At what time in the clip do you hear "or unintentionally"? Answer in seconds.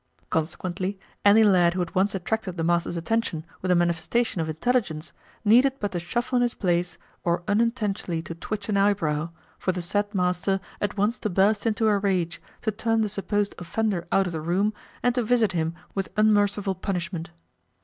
7.23-8.19